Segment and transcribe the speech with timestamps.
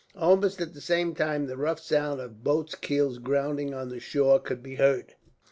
[0.15, 4.39] Almost at the same time the rough sound of boats' keels grounding on the shore
[4.39, 5.13] could be heard.